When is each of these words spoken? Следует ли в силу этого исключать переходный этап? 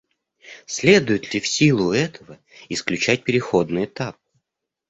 Следует 0.65 1.31
ли 1.31 1.39
в 1.39 1.45
силу 1.45 1.91
этого 1.93 2.39
исключать 2.69 3.23
переходный 3.23 3.85
этап? 3.85 4.17